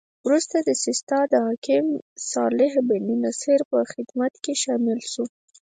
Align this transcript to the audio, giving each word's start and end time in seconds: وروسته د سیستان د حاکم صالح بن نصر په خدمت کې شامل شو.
وروسته 0.27 0.57
د 0.61 0.69
سیستان 0.83 1.23
د 1.33 1.35
حاکم 1.45 1.85
صالح 2.31 2.71
بن 2.89 3.05
نصر 3.23 3.59
په 3.71 3.77
خدمت 3.91 4.33
کې 4.43 4.53
شامل 4.63 4.99
شو. 5.11 5.25